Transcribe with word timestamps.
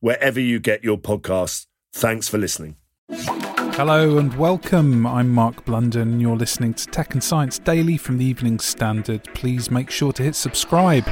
wherever 0.00 0.40
you 0.40 0.58
get 0.58 0.82
your 0.82 0.98
podcasts. 0.98 1.66
Thanks 1.92 2.28
for 2.28 2.38
listening. 2.38 2.76
Hello 3.10 4.18
and 4.18 4.36
welcome. 4.36 5.06
I'm 5.06 5.30
Mark 5.30 5.64
Blunden. 5.64 6.20
You're 6.20 6.36
listening 6.36 6.74
to 6.74 6.86
Tech 6.86 7.14
and 7.14 7.22
Science 7.22 7.58
Daily 7.58 7.96
from 7.96 8.18
the 8.18 8.24
Evening 8.24 8.58
Standard. 8.58 9.24
Please 9.34 9.70
make 9.70 9.90
sure 9.90 10.12
to 10.12 10.22
hit 10.22 10.34
subscribe. 10.34 11.06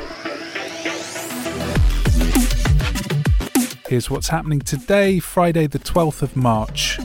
Here's 3.88 4.10
what's 4.10 4.28
happening 4.28 4.60
today, 4.60 5.18
Friday, 5.18 5.66
the 5.66 5.78
12th 5.78 6.20
of 6.20 6.36
March. 6.36 6.98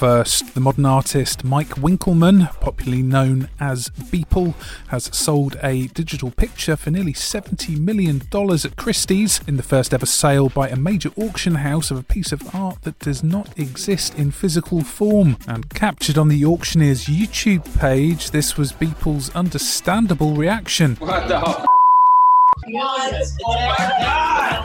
First, 0.00 0.54
the 0.54 0.60
modern 0.60 0.86
artist 0.86 1.44
Mike 1.44 1.74
Winkelmann, 1.76 2.58
popularly 2.58 3.02
known 3.02 3.50
as 3.60 3.90
Beeple, 3.90 4.54
has 4.88 5.14
sold 5.14 5.58
a 5.62 5.88
digital 5.88 6.30
picture 6.30 6.74
for 6.74 6.90
nearly 6.90 7.12
$70 7.12 7.78
million 7.78 8.22
at 8.32 8.76
Christie's 8.76 9.42
in 9.46 9.58
the 9.58 9.62
first 9.62 9.92
ever 9.92 10.06
sale 10.06 10.48
by 10.48 10.70
a 10.70 10.76
major 10.76 11.10
auction 11.18 11.56
house 11.56 11.90
of 11.90 11.98
a 11.98 12.02
piece 12.02 12.32
of 12.32 12.54
art 12.54 12.80
that 12.80 12.98
does 13.00 13.22
not 13.22 13.58
exist 13.58 14.14
in 14.14 14.30
physical 14.30 14.82
form. 14.82 15.36
And 15.46 15.68
captured 15.68 16.16
on 16.16 16.28
the 16.28 16.46
auctioneer's 16.46 17.04
YouTube 17.04 17.78
page, 17.78 18.30
this 18.30 18.56
was 18.56 18.72
Beeple's 18.72 19.28
understandable 19.36 20.34
reaction. 20.34 20.96
What 20.96 21.28
the 21.28 21.40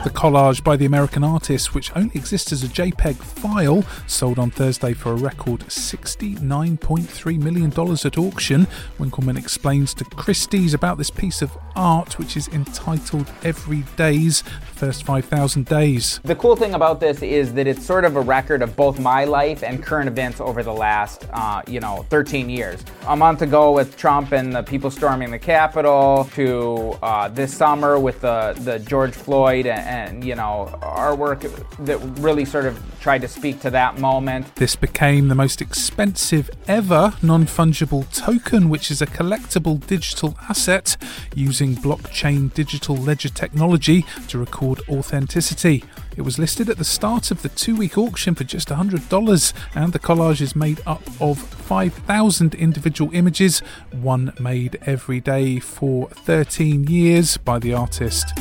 The 0.04 0.10
collage 0.10 0.64
by 0.64 0.76
the 0.76 0.86
American 0.86 1.22
artist, 1.22 1.74
which 1.74 1.94
only 1.94 2.12
exists 2.14 2.52
as 2.52 2.62
a 2.64 2.68
JPEG 2.68 3.16
file, 3.16 3.84
sold 4.06 4.38
on 4.38 4.50
Thursday 4.50 4.94
for 4.94 5.12
a 5.12 5.16
record 5.16 5.60
$69.3 5.60 7.38
million 7.38 7.70
at 7.70 8.18
auction. 8.18 8.66
Winkelmann 8.98 9.38
explains 9.38 9.92
to 9.94 10.04
Christie's 10.04 10.72
about 10.74 10.96
this 10.98 11.10
piece 11.10 11.42
of 11.42 11.56
art, 11.74 12.18
which 12.18 12.36
is 12.36 12.48
entitled 12.48 13.30
Every 13.42 13.66
Every 13.66 13.84
Day's 13.96 14.42
First 14.76 15.04
5,000 15.04 15.66
Days. 15.66 16.20
The 16.22 16.36
cool 16.36 16.54
thing 16.54 16.74
about 16.74 17.00
this 17.00 17.22
is 17.22 17.54
that 17.54 17.66
it's 17.66 17.84
sort 17.84 18.04
of 18.04 18.14
a 18.14 18.20
record 18.20 18.62
of 18.62 18.76
both 18.76 19.00
my 19.00 19.24
life 19.24 19.64
and 19.64 19.82
current 19.82 20.06
events 20.06 20.40
over 20.40 20.62
the 20.62 20.72
last, 20.72 21.26
uh, 21.32 21.62
you 21.66 21.80
know, 21.80 22.04
13 22.10 22.48
years. 22.48 22.84
A 23.08 23.16
month 23.16 23.42
ago 23.42 23.72
with 23.72 23.96
Trump 23.96 24.32
and 24.32 24.54
the 24.54 24.62
people 24.62 24.90
storming 24.90 25.30
the 25.30 25.38
Capitol, 25.38 26.28
to 26.34 26.96
uh, 27.02 27.28
this 27.28 27.56
summer 27.56 27.95
with 27.98 28.20
the, 28.20 28.56
the 28.60 28.78
George 28.78 29.12
Floyd 29.12 29.66
and, 29.66 29.80
and, 29.80 30.24
you 30.24 30.34
know, 30.34 30.78
our 30.82 31.14
work 31.14 31.40
that 31.80 31.98
really 32.20 32.44
sort 32.44 32.66
of 32.66 32.80
tried 33.00 33.22
to 33.22 33.28
speak 33.28 33.60
to 33.60 33.70
that 33.70 33.98
moment. 33.98 34.54
This 34.56 34.76
became 34.76 35.28
the 35.28 35.34
most 35.34 35.60
expensive 35.60 36.50
ever 36.66 37.14
non 37.22 37.44
fungible 37.46 38.10
token, 38.12 38.68
which 38.68 38.90
is 38.90 39.00
a 39.00 39.06
collectible 39.06 39.84
digital 39.86 40.36
asset 40.48 40.96
using 41.34 41.74
blockchain 41.74 42.52
digital 42.52 42.96
ledger 42.96 43.28
technology 43.28 44.04
to 44.28 44.38
record 44.38 44.80
authenticity. 44.88 45.84
It 46.16 46.22
was 46.22 46.38
listed 46.38 46.70
at 46.70 46.78
the 46.78 46.84
start 46.84 47.30
of 47.30 47.42
the 47.42 47.50
two 47.50 47.76
week 47.76 47.98
auction 47.98 48.34
for 48.34 48.44
just 48.44 48.68
$100, 48.68 49.52
and 49.74 49.92
the 49.92 49.98
collage 49.98 50.40
is 50.40 50.56
made 50.56 50.80
up 50.86 51.02
of 51.20 51.38
5,000 51.38 52.54
individual 52.54 53.14
images, 53.14 53.60
one 53.92 54.32
made 54.40 54.78
every 54.86 55.20
day 55.20 55.58
for 55.58 56.08
13 56.08 56.84
years 56.84 57.36
by 57.36 57.58
the 57.58 57.74
artist. 57.74 58.32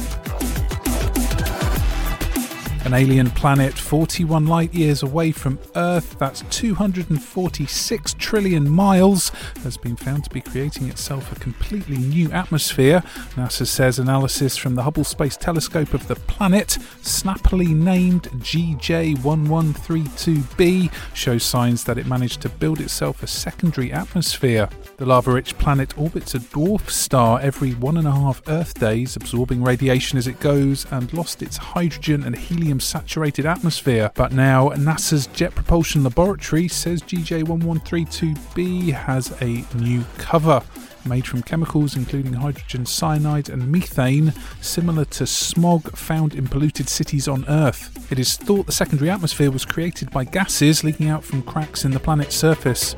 An 2.86 2.94
alien 2.94 3.32
planet 3.32 3.74
41 3.74 4.46
light 4.46 4.72
years 4.72 5.02
away 5.02 5.32
from 5.32 5.58
Earth, 5.76 6.20
that's 6.20 6.44
246 6.52 8.14
trillion 8.20 8.70
miles, 8.70 9.30
has 9.64 9.76
been 9.76 9.96
found 9.96 10.26
to 10.26 10.30
be 10.30 10.40
creating 10.40 10.90
itself 10.90 11.32
a 11.32 11.36
completely 11.40 11.98
new 11.98 12.32
atmosphere. 12.32 13.02
NASA 13.34 13.66
says 13.66 13.98
analysis 13.98 14.56
from 14.56 14.76
the 14.76 14.84
Hubble 14.84 15.04
Space 15.04 15.36
Telescope 15.36 15.96
of 15.96 16.08
the 16.08 16.14
planet, 16.14 16.78
snappily 17.02 17.74
named 17.74 18.30
GJ1132b, 18.34 20.94
shows 21.16 21.44
signs 21.44 21.86
that 21.86 21.98
it 21.98 22.06
managed 22.06 22.42
to 22.42 22.50
build 22.50 22.80
itself 22.80 23.24
a 23.24 23.28
secondary 23.28 23.92
atmosphere. 23.92 24.70
The 24.98 25.06
lava 25.06 25.34
rich 25.34 25.58
planet 25.58 25.98
orbits 25.98 26.36
a 26.36 26.40
dwarf 26.40 26.90
star 26.90 27.42
every 27.42 27.74
one 27.74 27.98
and 27.98 28.08
a 28.08 28.12
half 28.12 28.42
Earth 28.48 28.80
days, 28.80 29.18
absorbing 29.18 29.62
radiation 29.62 30.18
as 30.18 30.26
it 30.26 30.40
goes, 30.40 30.86
and 30.90 31.12
lost 31.12 31.42
its 31.42 31.58
hydrogen 31.58 32.24
and 32.24 32.34
helium 32.34 32.80
saturated 32.80 33.46
atmosphere. 33.46 34.10
But 34.16 34.32
now, 34.32 34.70
NASA's 34.70 35.28
Jet 35.28 35.54
Propulsion 35.54 36.06
Laboratory 36.06 36.70
says 36.70 37.02
GJ1132b 37.02 38.94
has 38.94 39.34
a 39.42 39.66
new 39.76 40.06
cover. 40.18 40.62
Made 41.06 41.28
from 41.28 41.44
chemicals 41.44 41.98
including 41.98 42.32
hydrogen 42.32 42.86
cyanide 42.86 43.50
and 43.50 43.70
methane, 43.70 44.34
similar 44.62 45.04
to 45.06 45.28
smog 45.28 45.92
found 45.98 46.34
in 46.36 46.48
polluted 46.48 46.88
cities 46.88 47.28
on 47.28 47.44
Earth. 47.50 47.92
It 48.14 48.18
is 48.18 48.38
thought 48.38 48.66
the 48.66 48.72
secondary 48.72 49.10
atmosphere 49.10 49.52
was 49.52 49.66
created 49.66 50.10
by 50.10 50.24
gases 50.24 50.86
leaking 50.86 51.10
out 51.10 51.26
from 51.26 51.42
cracks 51.42 51.84
in 51.84 51.92
the 51.92 52.00
planet's 52.00 52.38
surface. 52.38 52.96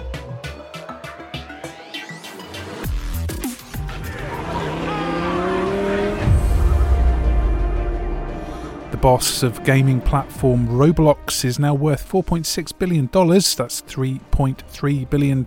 The 8.89 8.97
boss 8.97 9.43
of 9.43 9.65
gaming 9.65 9.99
platform 9.99 10.65
Roblox 10.69 11.43
is 11.43 11.59
now 11.59 11.73
worth 11.73 12.09
$4.6 12.09 12.79
billion. 12.79 13.07
That's 13.11 13.81
£3.3 13.81 15.09
billion 15.09 15.45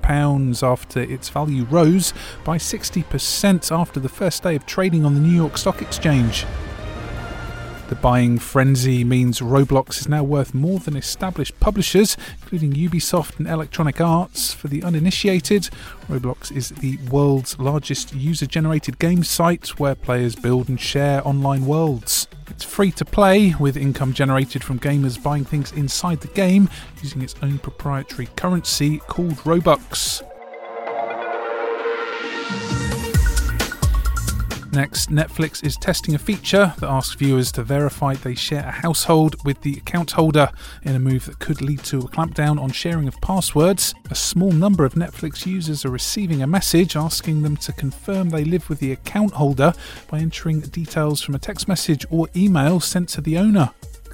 after 0.63 1.01
its 1.01 1.31
value 1.31 1.65
rose 1.65 2.13
by 2.45 2.59
60% 2.59 3.73
after 3.75 3.99
the 3.99 4.11
first 4.11 4.43
day 4.43 4.57
of 4.57 4.67
trading 4.67 5.07
on 5.07 5.15
the 5.15 5.21
New 5.21 5.35
York 5.35 5.57
Stock 5.57 5.81
Exchange. 5.81 6.45
The 7.89 7.95
buying 7.97 8.39
frenzy 8.39 9.05
means 9.05 9.41
Roblox 9.41 10.01
is 10.01 10.09
now 10.09 10.23
worth 10.23 10.53
more 10.53 10.79
than 10.79 10.95
established 10.95 11.59
publishers, 11.61 12.19
including 12.43 12.75
Ubisoft 12.75 13.39
and 13.39 13.49
Electronic 13.49 14.03
Arts. 14.03 14.53
For 14.53 14.69
the 14.69 14.83
uninitiated, 14.83 15.71
Roblox 16.11 16.55
is 16.55 16.69
the 16.69 16.99
world's 17.11 17.59
largest 17.59 18.15
user 18.15 18.47
generated 18.47 18.99
game 18.99 19.25
site 19.25 19.81
where 19.81 19.95
players 19.95 20.37
build 20.37 20.69
and 20.69 20.79
share 20.79 21.27
online 21.27 21.65
worlds. 21.65 22.29
It's 22.61 22.71
free 22.71 22.91
to 22.93 23.07
play, 23.07 23.55
with 23.59 23.79
income 23.79 24.13
generated 24.13 24.63
from 24.63 24.79
gamers 24.79 25.21
buying 25.21 25.47
things 25.47 25.73
inside 25.73 26.21
the 26.21 26.29
game 26.29 26.69
using 27.03 27.23
its 27.23 27.35
own 27.41 27.59
proprietary 27.59 28.29
currency 28.37 28.99
called 28.99 29.37
Robux. 29.47 30.23
Next, 34.73 35.11
Netflix 35.11 35.65
is 35.65 35.77
testing 35.77 36.15
a 36.15 36.19
feature 36.19 36.75
that 36.79 36.89
asks 36.89 37.17
viewers 37.17 37.51
to 37.53 37.65
verify 37.65 38.15
they 38.15 38.37
share 38.37 38.65
a 38.65 38.71
household 38.71 39.35
with 39.45 39.63
the 39.63 39.75
account 39.75 40.13
holder 40.13 40.51
in 40.85 40.95
a 40.95 41.01
move 41.01 41.27
that 41.27 41.41
could 41.41 41.61
lead 41.61 41.83
to 41.85 41.99
a 41.99 42.09
clampdown 42.09 42.61
on 42.61 42.71
sharing 42.71 43.09
of 43.09 43.21
passwords. 43.21 43.95
A 44.11 44.15
small 44.15 44.53
number 44.53 44.85
of 44.85 44.95
Netflix 44.95 45.45
users 45.45 45.85
are 45.85 45.91
receiving 45.91 46.41
a 46.41 46.47
message 46.47 46.95
asking 46.95 47.43
them 47.43 47.57
to 47.57 47.73
confirm 47.73 48.31
they 48.31 48.45
live 48.45 48.69
with 48.69 48.79
the 48.79 48.93
account 48.93 49.33
holder 49.33 49.73
by 50.09 50.21
entering 50.21 50.61
details 50.61 51.21
from 51.21 51.35
a 51.35 51.41
text 51.41 51.67
message 51.67 52.07
or 52.09 52.29
email 52.37 52.79
sent 52.79 53.09
to 53.09 53.21
the 53.21 53.39
owner. 53.39 53.71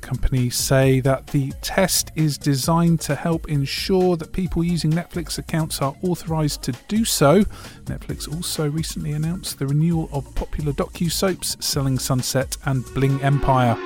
Company 0.07 0.51
say 0.51 1.01
that 1.01 1.27
the 1.27 1.51
test 1.63 2.13
is 2.15 2.39
designed 2.39 3.01
to 3.01 3.17
help 3.17 3.49
ensure 3.49 4.17
that 4.17 4.33
people 4.33 4.63
using 4.63 4.93
Netflix 4.93 5.37
accounts 5.37 5.83
are 5.83 5.97
authorized 6.01 6.63
to 6.63 6.73
do 6.87 7.05
so. 7.05 7.43
Netflix 7.87 8.33
also 8.33 8.71
recently 8.71 9.15
announced 9.15 9.59
the 9.59 9.67
renewal 9.67 10.09
of 10.13 10.33
popular 10.37 10.73
docu-soaps 10.73 11.57
Selling 11.59 11.99
Sunset 11.99 12.57
and 12.67 12.85
Bling 12.95 13.21
Empire. 13.21 13.77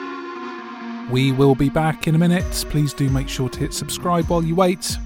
We 1.11 1.33
will 1.33 1.55
be 1.55 1.71
back 1.71 2.07
in 2.07 2.15
a 2.15 2.19
minute. 2.19 2.67
Please 2.69 2.93
do 2.93 3.09
make 3.09 3.31
sure 3.31 3.49
to 3.49 3.59
hit 3.59 3.73
subscribe 3.73 4.27
while 4.27 4.45
you 4.45 4.55
wait. 4.55 4.99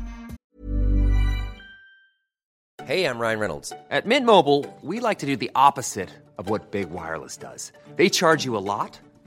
Hey, 2.85 3.05
I'm 3.07 3.21
Ryan 3.21 3.39
Reynolds. 3.39 3.73
At 3.89 4.05
Mint 4.05 4.27
Mobile, 4.27 4.67
we 4.83 4.99
like 4.99 5.21
to 5.21 5.27
do 5.27 5.37
the 5.37 5.53
opposite 5.55 6.11
of 6.39 6.51
what 6.51 6.73
Big 6.73 6.91
Wireless 6.91 7.37
does. 7.37 7.71
They 7.95 8.09
charge 8.09 8.45
you 8.45 8.57
a 8.57 8.59
lot, 8.59 8.99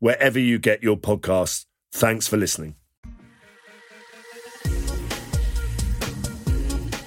wherever 0.00 0.38
you 0.38 0.58
get 0.58 0.82
your 0.82 0.96
podcasts. 0.96 1.66
Thanks 1.92 2.26
for 2.26 2.36
listening. 2.36 2.74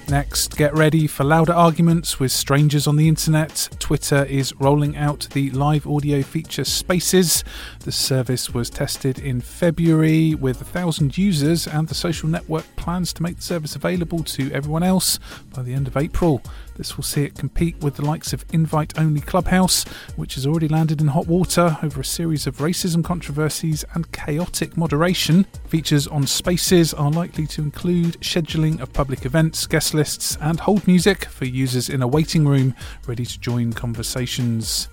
Next, 0.10 0.58
get 0.58 0.76
ready 0.76 1.08
for 1.08 1.24
louder 1.24 1.54
arguments 1.54 2.20
with 2.20 2.32
strangers 2.32 2.86
on 2.86 2.98
the 2.98 3.08
internet. 3.08 3.68
Twitter 3.80 4.26
is 4.26 4.54
rolling 4.60 4.96
out 4.96 5.28
the 5.32 5.50
live 5.52 5.88
audio 5.88 6.22
feature 6.22 6.64
Spaces. 6.64 7.44
The 7.80 7.92
service 7.92 8.54
was 8.54 8.70
tested 8.70 9.18
in 9.18 9.42
February 9.42 10.36
with 10.36 10.62
a 10.62 10.66
thousand 10.66 11.18
users, 11.18 11.66
and 11.66 11.88
the 11.88 11.96
social 11.96 12.30
network 12.30 12.66
plans 12.76 13.12
to 13.14 13.24
make 13.24 13.38
the 13.38 13.42
service 13.42 13.76
available 13.76 14.24
to 14.26 14.52
everyone 14.52 14.84
else 14.84 15.18
by 15.52 15.64
the 15.64 15.74
end 15.74 15.88
of 15.88 15.98
April. 15.98 16.44
This 16.76 16.98
will 16.98 17.04
see 17.04 17.24
it 17.24 17.36
compete 17.36 17.78
with 17.82 17.96
the 17.96 18.06
likes 18.06 18.34
of 18.34 18.46
invite 18.52 18.98
only 18.98 19.22
Clubhouse, 19.22 19.84
which 20.16 20.36
has 20.36 20.48
already 20.48 20.68
landed 20.68 21.02
in 21.02 21.08
hot 21.08 21.28
water 21.28 21.78
over 21.84 22.02
a 22.02 22.06
series 22.06 22.48
of 22.48 22.58
racism 22.58 23.04
controversies 23.04 23.86
and 23.94 24.12
chaotic 24.12 24.76
moderation. 24.76 25.46
Features 25.68 26.08
on 26.08 26.26
Spaces 26.26 26.94
are 26.94 27.12
likely 27.12 27.46
to 27.48 27.62
include 27.62 28.20
scheduling 28.22 28.80
of 28.82 28.92
public 28.94 29.26
events, 29.26 29.68
guest 29.68 29.94
lists, 29.94 30.38
and 30.42 30.60
hold 30.60 30.88
music 30.88 31.26
for 31.26 31.46
users 31.46 31.90
in 31.90 32.02
a 32.02 32.08
waiting 32.08 32.48
room 32.48 32.74
ready 33.06 33.26
to 33.26 33.40
join 33.40 33.74
conversations. 33.74 34.90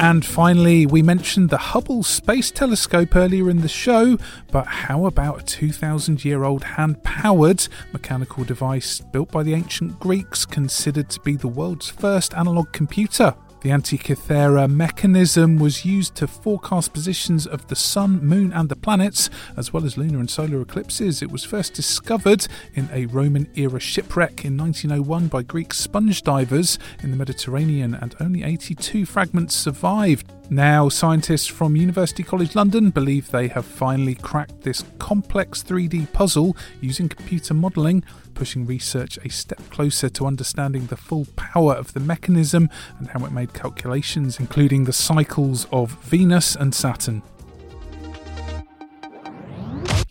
And 0.00 0.24
finally, 0.24 0.86
we 0.86 1.02
mentioned 1.02 1.50
the 1.50 1.58
Hubble 1.58 2.04
Space 2.04 2.52
Telescope 2.52 3.16
earlier 3.16 3.50
in 3.50 3.62
the 3.62 3.68
show, 3.68 4.16
but 4.52 4.64
how 4.64 5.06
about 5.06 5.40
a 5.40 5.44
2,000 5.44 6.24
year 6.24 6.44
old 6.44 6.62
hand 6.62 7.02
powered 7.02 7.66
mechanical 7.92 8.44
device 8.44 9.00
built 9.00 9.32
by 9.32 9.42
the 9.42 9.54
ancient 9.54 9.98
Greeks, 9.98 10.46
considered 10.46 11.10
to 11.10 11.20
be 11.20 11.34
the 11.34 11.48
world's 11.48 11.88
first 11.90 12.32
analog 12.34 12.70
computer? 12.70 13.34
The 13.60 13.70
Antikythera 13.70 14.70
mechanism 14.70 15.58
was 15.58 15.84
used 15.84 16.14
to 16.16 16.28
forecast 16.28 16.92
positions 16.92 17.44
of 17.44 17.66
the 17.66 17.74
Sun, 17.74 18.24
Moon, 18.24 18.52
and 18.52 18.68
the 18.68 18.76
planets, 18.76 19.30
as 19.56 19.72
well 19.72 19.84
as 19.84 19.98
lunar 19.98 20.20
and 20.20 20.30
solar 20.30 20.60
eclipses. 20.60 21.22
It 21.22 21.32
was 21.32 21.42
first 21.42 21.74
discovered 21.74 22.46
in 22.74 22.88
a 22.92 23.06
Roman 23.06 23.48
era 23.56 23.80
shipwreck 23.80 24.44
in 24.44 24.56
1901 24.56 25.26
by 25.26 25.42
Greek 25.42 25.74
sponge 25.74 26.22
divers 26.22 26.78
in 27.02 27.10
the 27.10 27.16
Mediterranean, 27.16 27.94
and 27.94 28.14
only 28.20 28.44
82 28.44 29.04
fragments 29.04 29.56
survived. 29.56 30.32
Now, 30.50 30.88
scientists 30.88 31.46
from 31.46 31.76
University 31.76 32.22
College 32.22 32.54
London 32.54 32.88
believe 32.88 33.30
they 33.30 33.48
have 33.48 33.66
finally 33.66 34.14
cracked 34.14 34.62
this 34.62 34.82
complex 34.98 35.62
3D 35.62 36.10
puzzle 36.14 36.56
using 36.80 37.06
computer 37.06 37.52
modelling, 37.52 38.02
pushing 38.32 38.64
research 38.64 39.18
a 39.18 39.28
step 39.28 39.60
closer 39.68 40.08
to 40.08 40.26
understanding 40.26 40.86
the 40.86 40.96
full 40.96 41.26
power 41.36 41.74
of 41.74 41.92
the 41.92 42.00
mechanism 42.00 42.70
and 42.98 43.08
how 43.08 43.26
it 43.26 43.32
made 43.32 43.52
calculations, 43.52 44.40
including 44.40 44.84
the 44.84 44.92
cycles 44.92 45.66
of 45.70 46.02
Venus 46.04 46.56
and 46.56 46.74
Saturn. 46.74 47.20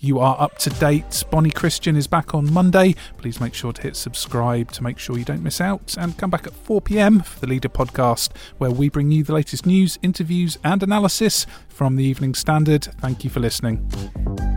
You 0.07 0.19
are 0.19 0.39
up 0.39 0.57
to 0.59 0.69
date. 0.69 1.25
Bonnie 1.31 1.51
Christian 1.51 1.98
is 1.98 2.07
back 2.07 2.33
on 2.33 2.54
Monday. 2.54 2.95
Please 3.18 3.42
make 3.42 3.54
sure 3.54 3.74
to 3.74 3.81
hit 3.81 3.98
subscribe 3.98 4.71
to 4.71 4.81
make 4.81 5.00
sure 5.00 5.18
you 5.18 5.25
don't 5.25 5.44
miss 5.44 5.59
out. 5.59 5.98
And 6.00 6.18
come 6.18 6.30
back 6.30 6.48
at 6.48 6.54
4 6.54 6.80
pm 6.80 7.19
for 7.19 7.42
the 7.42 7.48
Leader 7.48 7.68
podcast, 7.68 8.30
where 8.57 8.71
we 8.71 8.88
bring 8.88 9.12
you 9.12 9.25
the 9.25 9.33
latest 9.33 9.65
news, 9.65 10.00
interviews, 10.01 10.59
and 10.63 10.81
analysis 10.81 11.45
from 11.68 11.98
the 11.98 12.06
Evening 12.06 12.36
Standard. 12.36 12.86
Thank 13.01 13.25
you 13.25 13.30
for 13.30 13.42
listening. 13.42 14.56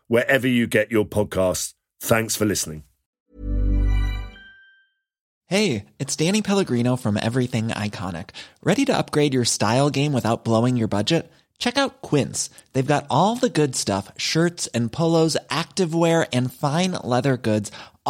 wherever 0.11 0.45
you 0.45 0.67
get 0.67 0.91
your 0.91 1.05
podcasts. 1.05 1.73
Thanks 2.01 2.35
for 2.35 2.43
listening. 2.43 2.83
Hey, 5.47 5.85
it's 5.99 6.17
Danny 6.17 6.41
Pellegrino 6.41 6.97
from 6.97 7.15
Everything 7.15 7.69
Iconic. 7.69 8.31
Ready 8.61 8.83
to 8.85 8.97
upgrade 8.97 9.33
your 9.33 9.45
style 9.45 9.89
game 9.89 10.11
without 10.11 10.43
blowing 10.43 10.75
your 10.75 10.89
budget? 10.89 11.31
Check 11.59 11.77
out 11.77 12.01
Quince. 12.01 12.49
They've 12.73 12.85
got 12.85 13.05
all 13.09 13.37
the 13.37 13.49
good 13.49 13.73
stuff 13.73 14.11
shirts 14.17 14.67
and 14.67 14.91
polos, 14.91 15.37
activewear, 15.49 16.27
and 16.33 16.51
fine 16.51 16.91
leather 17.03 17.37
goods, 17.37 17.71